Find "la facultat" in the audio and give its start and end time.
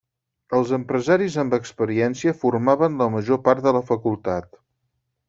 3.79-4.51